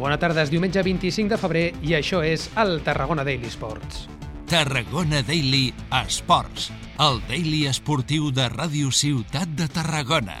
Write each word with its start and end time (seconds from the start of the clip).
Bona 0.00 0.16
tarda, 0.16 0.46
és 0.46 0.48
diumenge 0.48 0.80
25 0.80 1.28
de 1.28 1.36
febrer 1.36 1.64
i 1.84 1.92
això 1.98 2.22
és 2.24 2.46
el 2.62 2.78
Tarragona 2.86 3.24
Daily 3.26 3.50
Sports. 3.52 4.06
Tarragona 4.48 5.20
Daily 5.28 5.66
Esports, 6.00 6.70
el 7.04 7.20
daily 7.28 7.66
esportiu 7.68 8.32
de 8.32 8.48
Ràdio 8.48 8.88
Ciutat 8.96 9.52
de 9.60 9.68
Tarragona. 9.68 10.38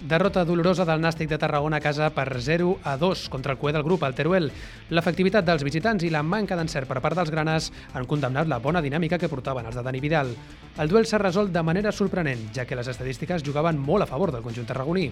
Derrota 0.00 0.44
dolorosa 0.46 0.84
del 0.86 1.00
Nàstic 1.02 1.26
de 1.26 1.40
Tarragona 1.42 1.80
a 1.80 1.82
casa 1.82 2.06
per 2.14 2.38
0 2.38 2.76
a 2.86 2.94
2 2.96 3.24
contra 3.28 3.52
el 3.52 3.58
cué 3.58 3.72
del 3.72 3.82
grup, 3.82 4.04
el 4.06 4.14
Teruel. 4.14 4.46
L'efectivitat 4.94 5.42
dels 5.44 5.64
visitants 5.66 6.06
i 6.06 6.10
la 6.14 6.22
manca 6.22 6.54
d'encert 6.54 6.86
per 6.86 7.00
part 7.02 7.18
dels 7.18 7.32
granes 7.34 7.72
han 7.98 8.06
condemnat 8.06 8.46
la 8.46 8.60
bona 8.62 8.80
dinàmica 8.80 9.18
que 9.18 9.28
portaven 9.28 9.66
els 9.66 9.74
de 9.74 9.82
Dani 9.82 9.98
Vidal. 9.98 10.30
El 10.78 10.88
duel 10.88 11.04
s'ha 11.04 11.18
resolt 11.18 11.50
de 11.50 11.66
manera 11.66 11.90
sorprenent, 11.90 12.46
ja 12.54 12.64
que 12.64 12.78
les 12.78 12.86
estadístiques 12.94 13.42
jugaven 13.42 13.76
molt 13.76 14.06
a 14.06 14.06
favor 14.06 14.30
del 14.30 14.46
conjunt 14.46 14.70
tarragoní. 14.70 15.10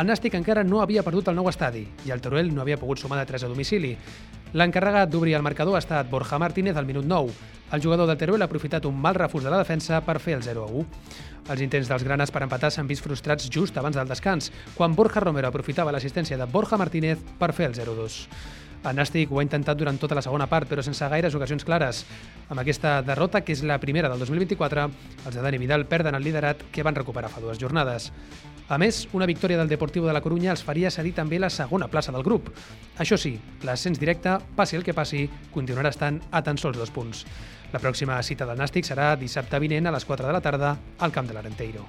El 0.00 0.10
Nàstic 0.10 0.34
encara 0.34 0.66
no 0.66 0.82
havia 0.82 1.06
perdut 1.06 1.30
el 1.30 1.38
nou 1.38 1.48
estadi 1.48 1.86
i 2.04 2.10
el 2.10 2.20
Teruel 2.20 2.50
no 2.50 2.66
havia 2.66 2.80
pogut 2.80 2.98
sumar 2.98 3.22
de 3.22 3.30
3 3.30 3.46
a 3.46 3.54
domicili. 3.54 3.96
L'encarregat 4.54 5.10
d'obrir 5.10 5.32
el 5.34 5.42
marcador 5.42 5.74
ha 5.74 5.80
estat 5.82 6.06
Borja 6.06 6.38
Martínez 6.38 6.76
al 6.78 6.86
minut 6.86 7.04
9. 7.10 7.32
El 7.74 7.82
jugador 7.82 8.06
del 8.06 8.18
Teruel 8.20 8.42
ha 8.44 8.46
aprofitat 8.46 8.84
un 8.86 8.94
mal 8.94 9.16
refús 9.16 9.42
de 9.42 9.50
la 9.50 9.58
defensa 9.58 9.98
per 10.06 10.20
fer 10.22 10.36
el 10.36 10.44
0 10.46 10.62
a 10.62 10.68
1. 10.70 10.84
Els 11.50 11.64
intents 11.64 11.90
dels 11.90 12.04
granes 12.06 12.30
per 12.30 12.44
empatar 12.46 12.70
s'han 12.70 12.86
vist 12.86 13.02
frustrats 13.02 13.50
just 13.50 13.74
abans 13.82 13.98
del 13.98 14.06
descans, 14.06 14.52
quan 14.76 14.94
Borja 14.94 15.24
Romero 15.24 15.50
aprofitava 15.50 15.90
l'assistència 15.90 16.38
de 16.38 16.46
Borja 16.46 16.78
Martínez 16.78 17.18
per 17.40 17.50
fer 17.50 17.66
el 17.66 17.74
0-2. 17.74 18.20
El 18.84 18.98
Nàstic 18.98 19.30
ho 19.32 19.38
ha 19.40 19.44
intentat 19.44 19.78
durant 19.80 19.96
tota 19.96 20.16
la 20.18 20.22
segona 20.24 20.44
part, 20.50 20.68
però 20.68 20.82
sense 20.84 21.06
gaires 21.08 21.34
ocasions 21.34 21.64
clares. 21.64 22.02
Amb 22.52 22.60
aquesta 22.60 22.98
derrota, 23.02 23.40
que 23.40 23.54
és 23.56 23.62
la 23.64 23.78
primera 23.80 24.10
del 24.12 24.20
2024, 24.20 24.84
els 25.24 25.38
de 25.38 25.44
Dani 25.44 25.60
Vidal 25.62 25.86
perden 25.88 26.18
el 26.18 26.24
liderat 26.26 26.66
que 26.70 26.84
van 26.84 26.96
recuperar 26.98 27.30
fa 27.32 27.40
dues 27.40 27.60
jornades. 27.62 28.10
A 28.68 28.76
més, 28.80 29.02
una 29.12 29.28
victòria 29.28 29.58
del 29.58 29.68
Deportivo 29.68 30.06
de 30.08 30.12
la 30.16 30.22
Corunya 30.24 30.52
els 30.52 30.64
faria 30.64 30.92
cedir 30.92 31.14
també 31.16 31.40
la 31.40 31.50
segona 31.52 31.88
plaça 31.88 32.12
del 32.12 32.24
grup. 32.24 32.50
Això 33.00 33.16
sí, 33.20 33.34
l'ascens 33.64 34.00
directe, 34.00 34.38
passi 34.56 34.76
el 34.76 34.84
que 34.84 34.96
passi, 34.96 35.26
continuarà 35.52 35.92
estant 35.92 36.20
a 36.30 36.42
tan 36.44 36.60
sols 36.60 36.80
dos 36.80 36.92
punts. 36.92 37.24
La 37.72 37.80
pròxima 37.80 38.20
cita 38.22 38.48
del 38.48 38.60
Nàstic 38.60 38.88
serà 38.88 39.14
dissabte 39.20 39.60
vinent 39.60 39.88
a 39.88 39.96
les 39.96 40.04
4 40.04 40.28
de 40.28 40.36
la 40.36 40.44
tarda 40.44 40.76
al 40.98 41.12
camp 41.12 41.28
de 41.28 41.36
l'Arenteiro. 41.36 41.84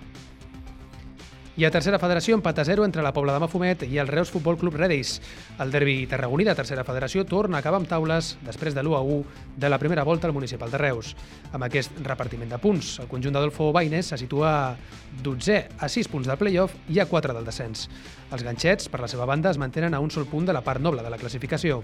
I 1.56 1.64
a 1.64 1.70
tercera 1.72 1.96
federació, 1.96 2.36
empat 2.36 2.58
a 2.60 2.66
0 2.68 2.84
entre 2.84 3.00
la 3.00 3.14
Pobla 3.16 3.32
de 3.32 3.40
Mafumet 3.40 3.86
i 3.88 3.96
el 4.02 4.10
Reus 4.10 4.28
Futbol 4.28 4.58
Club 4.60 4.76
Redis. 4.76 5.22
El 5.64 5.70
derbi 5.72 6.02
tarragoní 6.12 6.44
de 6.44 6.56
tercera 6.58 6.84
federació 6.84 7.24
torna 7.24 7.56
a 7.56 7.64
acabar 7.64 7.80
amb 7.80 7.88
taules 7.88 8.34
després 8.44 8.76
de 8.76 8.84
l'1 8.84 8.98
a 8.98 9.00
1 9.00 9.56
de 9.64 9.70
la 9.72 9.80
primera 9.80 10.04
volta 10.04 10.28
al 10.28 10.34
municipal 10.36 10.68
de 10.68 10.82
Reus. 10.82 11.14
Amb 11.56 11.64
aquest 11.64 11.96
repartiment 12.04 12.52
de 12.52 12.60
punts, 12.60 12.98
el 13.00 13.08
conjunt 13.08 13.38
d'Adolfo 13.38 13.70
Baines 13.72 14.12
se 14.12 14.20
situa 14.20 14.76
12 15.24 15.62
a 15.80 15.88
6 15.88 16.12
punts 16.12 16.28
del 16.28 16.42
playoff 16.44 16.76
i 16.92 17.00
a 17.00 17.08
4 17.08 17.38
del 17.40 17.48
descens. 17.48 17.88
Els 18.36 18.44
ganxets, 18.44 18.92
per 18.92 19.00
la 19.00 19.08
seva 19.08 19.24
banda, 19.24 19.56
es 19.56 19.62
mantenen 19.62 19.96
a 19.96 20.04
un 20.04 20.12
sol 20.12 20.28
punt 20.28 20.52
de 20.52 20.60
la 20.60 20.66
part 20.66 20.84
noble 20.84 21.08
de 21.08 21.10
la 21.10 21.22
classificació. 21.24 21.80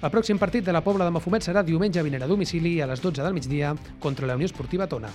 El 0.00 0.14
pròxim 0.14 0.38
partit 0.38 0.62
de 0.62 0.70
la 0.70 0.86
Pobla 0.86 1.10
de 1.10 1.18
Mafumet 1.18 1.42
serà 1.42 1.66
diumenge 1.66 2.06
vinent 2.06 2.22
a 2.22 2.30
domicili 2.30 2.78
a 2.78 2.86
les 2.86 3.02
12 3.02 3.26
del 3.26 3.34
migdia 3.34 3.74
contra 3.98 4.30
la 4.30 4.38
Unió 4.38 4.46
Esportiva 4.46 4.86
Tona. 4.86 5.10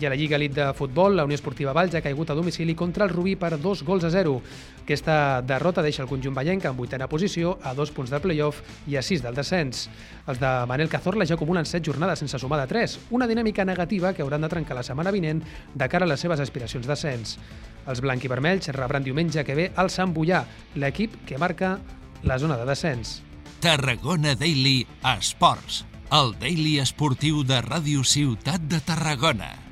I 0.00 0.06
a 0.06 0.08
la 0.08 0.16
Lliga 0.16 0.36
Elite 0.36 0.64
de 0.64 0.72
Futbol, 0.72 1.14
la 1.14 1.24
Unió 1.26 1.34
Esportiva 1.34 1.74
Valls 1.76 1.92
ha 1.94 2.00
caigut 2.00 2.30
a 2.30 2.34
domicili 2.34 2.72
contra 2.74 3.04
el 3.04 3.10
Rubí 3.10 3.34
per 3.36 3.58
dos 3.60 3.82
gols 3.84 4.04
a 4.08 4.10
zero. 4.10 4.38
Aquesta 4.80 5.42
derrota 5.44 5.82
deixa 5.84 6.00
el 6.00 6.08
conjunt 6.08 6.32
vallenc 6.34 6.64
en 6.64 6.78
vuitena 6.78 7.06
posició, 7.06 7.58
a 7.62 7.74
dos 7.76 7.92
punts 7.92 8.08
del 8.10 8.22
playoff 8.24 8.62
i 8.88 8.96
a 8.96 9.02
sis 9.04 9.20
del 9.20 9.36
descens. 9.36 9.90
Els 10.26 10.40
de 10.40 10.54
Manel 10.70 10.88
Cazorla 10.88 11.28
ja 11.28 11.36
acumulen 11.36 11.68
set 11.68 11.84
jornades 11.84 12.24
sense 12.24 12.40
sumar 12.40 12.62
de 12.62 12.66
tres, 12.72 12.96
una 13.10 13.28
dinàmica 13.28 13.68
negativa 13.68 14.14
que 14.14 14.24
hauran 14.24 14.40
de 14.40 14.48
trencar 14.48 14.80
la 14.80 14.86
setmana 14.88 15.12
vinent 15.12 15.44
de 15.74 15.88
cara 15.92 16.08
a 16.08 16.08
les 16.08 16.24
seves 16.24 16.40
aspiracions 16.40 16.88
d'ascens. 16.88 17.36
Els 17.84 18.00
blanc 18.00 18.24
i 18.24 18.32
vermells 18.32 18.72
rebran 18.72 19.04
diumenge 19.04 19.44
que 19.44 19.54
ve 19.54 19.70
el 19.76 19.92
Sant 19.92 20.16
Bullà, 20.16 20.46
l'equip 20.80 21.26
que 21.28 21.36
marca 21.36 21.76
la 22.24 22.38
zona 22.40 22.56
de 22.56 22.64
descens. 22.64 23.18
Tarragona 23.60 24.32
Daily 24.32 24.86
Esports, 25.04 25.84
el 26.08 26.38
daily 26.40 26.78
esportiu 26.80 27.44
de 27.44 27.60
Ràdio 27.60 28.00
Ciutat 28.00 28.64
de 28.64 28.80
Tarragona. 28.80 29.69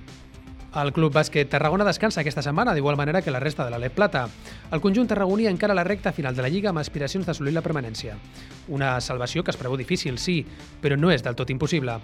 El 0.79 0.93
Club 0.93 1.11
Bàsquet 1.11 1.49
Tarragona 1.51 1.83
descansa 1.83 2.21
aquesta 2.21 2.43
setmana, 2.45 2.71
d'igual 2.75 2.97
manera 2.97 3.21
que 3.23 3.33
la 3.35 3.41
resta 3.43 3.65
de 3.65 3.73
l'Alep 3.73 3.97
Plata. 3.97 4.29
El 4.71 4.83
conjunt 4.85 5.09
tarragoní 5.11 5.49
encara 5.51 5.75
la 5.75 5.83
recta 5.83 6.13
final 6.13 6.37
de 6.37 6.45
la 6.45 6.51
Lliga 6.53 6.71
amb 6.71 6.79
aspiracions 6.79 7.27
d'assolir 7.27 7.55
la 7.57 7.65
permanència. 7.65 8.15
Una 8.69 8.93
salvació 9.01 9.43
que 9.43 9.51
es 9.51 9.59
preveu 9.59 9.79
difícil, 9.81 10.21
sí, 10.23 10.45
però 10.83 10.95
no 10.97 11.11
és 11.11 11.25
del 11.27 11.35
tot 11.35 11.51
impossible. 11.51 11.97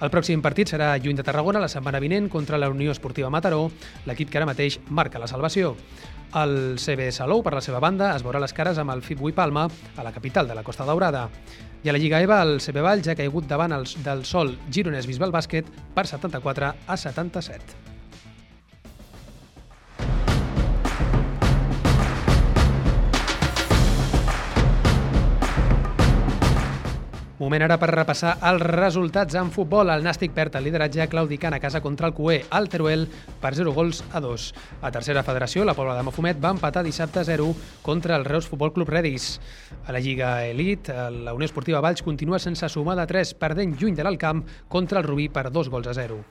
El 0.00 0.12
pròxim 0.14 0.40
partit 0.40 0.72
serà 0.72 0.94
lluny 0.96 1.18
de 1.18 1.26
Tarragona 1.26 1.60
la 1.60 1.68
setmana 1.68 2.00
vinent 2.00 2.30
contra 2.32 2.56
la 2.56 2.70
Unió 2.72 2.94
Esportiva 2.94 3.28
Mataró, 3.28 3.66
l'equip 4.06 4.32
que 4.32 4.40
ara 4.40 4.48
mateix 4.48 4.80
marca 4.88 5.20
la 5.20 5.28
salvació. 5.28 5.76
El 6.32 6.78
CB 6.80 7.12
Salou, 7.12 7.44
per 7.44 7.52
la 7.52 7.60
seva 7.60 7.84
banda, 7.84 8.14
es 8.16 8.24
veurà 8.24 8.40
les 8.40 8.56
cares 8.56 8.80
amb 8.80 8.96
el 8.96 9.04
FIP 9.04 9.20
Palma 9.36 9.68
a 9.68 10.02
la 10.02 10.12
capital 10.12 10.48
de 10.48 10.54
la 10.56 10.64
Costa 10.64 10.88
Daurada. 10.88 11.28
I 11.84 11.90
a 11.90 11.92
la 11.92 11.98
Lliga 11.98 12.22
EVA, 12.22 12.40
el 12.46 12.60
CB 12.62 12.80
Valls 12.80 13.12
ha 13.12 13.18
caigut 13.18 13.44
davant 13.50 13.76
els, 13.76 13.98
del 14.00 14.24
sol 14.24 14.56
Gironès 14.70 15.10
Bisbal 15.10 15.34
Bàsquet 15.34 15.68
per 15.92 16.06
74 16.06 16.76
a 16.86 16.96
77. 16.96 17.91
Moment 27.42 27.64
ara 27.66 27.74
per 27.74 27.88
repassar 27.90 28.36
els 28.46 28.62
resultats 28.62 29.34
en 29.34 29.48
futbol. 29.50 29.88
El 29.90 30.04
Nàstic 30.06 30.30
perd 30.30 30.54
el 30.60 30.62
lideratge 30.68 31.08
claudicant 31.10 31.56
a 31.56 31.58
casa 31.58 31.80
contra 31.82 32.06
el 32.06 32.14
Cué, 32.14 32.36
al 32.54 32.68
Teruel, 32.70 33.08
per 33.42 33.50
0 33.56 33.72
gols 33.74 34.04
a 34.14 34.20
2. 34.22 34.44
A 34.78 34.92
tercera 34.94 35.24
federació, 35.26 35.64
la 35.66 35.74
Pobla 35.74 35.96
de 35.96 36.04
Mafumet 36.06 36.38
va 36.38 36.52
empatar 36.54 36.84
dissabte 36.86 37.24
0 37.26 37.48
contra 37.82 38.14
el 38.14 38.28
Reus 38.28 38.46
Futbol 38.46 38.70
Club 38.72 38.94
Redis. 38.94 39.40
A 39.88 39.90
la 39.90 39.98
Lliga 39.98 40.46
Elite, 40.46 40.94
la 40.94 41.34
Unió 41.34 41.48
Esportiva 41.50 41.80
Valls 41.82 42.06
continua 42.06 42.38
sense 42.38 42.68
sumar 42.70 42.94
de 43.00 43.08
3, 43.10 43.34
perdent 43.34 43.74
lluny 43.74 43.98
de 43.98 44.06
l'Alcamp 44.06 44.44
contra 44.68 45.02
el 45.02 45.08
Rubí 45.10 45.26
per 45.26 45.50
2 45.50 45.72
gols 45.72 45.90
a 45.90 45.98
0. 45.98 46.22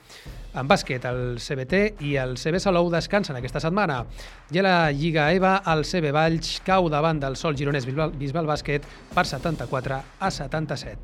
En 0.55 0.67
bàsquet, 0.67 1.03
el 1.11 1.39
CBT 1.43 2.03
i 2.07 2.15
el 2.23 2.37
CB 2.39 2.59
Salou 2.63 2.87
descansen 2.91 3.35
aquesta 3.35 3.59
setmana. 3.59 4.05
I 4.51 4.63
a 4.63 4.63
la 4.63 4.75
Lliga 4.95 5.27
EVA, 5.35 5.57
el 5.75 5.83
CB 5.83 6.15
Valls 6.15 6.61
cau 6.63 6.87
davant 6.87 7.19
del 7.19 7.35
Sol 7.35 7.59
Gironès 7.59 7.83
Bisbal, 7.87 8.47
Bàsquet 8.47 8.87
per 9.11 9.27
74 9.27 10.03
a 10.19 10.31
77. 10.31 11.00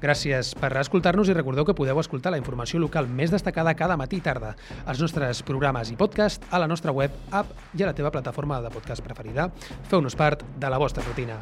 Gràcies 0.00 0.52
per 0.60 0.70
escoltar-nos 0.76 1.30
i 1.30 1.36
recordeu 1.36 1.64
que 1.64 1.74
podeu 1.76 2.00
escoltar 2.02 2.32
la 2.34 2.40
informació 2.40 2.80
local 2.82 3.08
més 3.08 3.32
destacada 3.32 3.74
cada 3.78 3.96
matí 3.96 4.20
i 4.20 4.24
tarda, 4.24 4.54
als 4.84 5.00
nostres 5.00 5.42
programes 5.46 5.90
i 5.90 5.96
podcast, 5.96 6.44
a 6.50 6.60
la 6.60 6.68
nostra 6.68 6.92
web, 6.92 7.16
app 7.32 7.52
i 7.74 7.82
a 7.82 7.90
la 7.90 7.96
teva 7.96 8.12
plataforma 8.12 8.60
de 8.60 8.72
podcast 8.74 9.04
preferida. 9.04 9.50
Feu-nos 9.88 10.16
part 10.16 10.44
de 10.60 10.70
la 10.70 10.82
vostra 10.82 11.04
rutina. 11.06 11.40